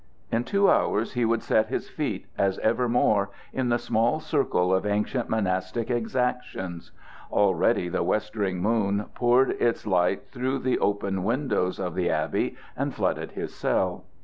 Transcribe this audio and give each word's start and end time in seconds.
In 0.31 0.45
two 0.45 0.67
hours 0.67 1.13
he 1.13 1.25
would 1.25 1.43
set 1.43 1.67
his 1.67 1.87
feet, 1.87 2.25
as 2.35 2.57
evermore, 2.57 3.29
in 3.53 3.69
the 3.69 3.77
small 3.77 4.19
circle 4.19 4.73
of 4.73 4.83
ancient 4.83 5.29
monastic 5.29 5.91
exactions. 5.91 6.91
Already 7.31 7.87
the 7.87 8.01
westering 8.01 8.63
moon 8.63 9.05
poured 9.13 9.51
its 9.61 9.85
light 9.85 10.31
through 10.31 10.57
the 10.57 10.79
long 10.79 11.23
windows 11.23 11.79
of 11.79 11.93
the 11.93 12.09
abbey 12.09 12.55
and 12.75 12.95
flooded 12.95 13.33
his 13.33 13.53
cell. 13.53 14.05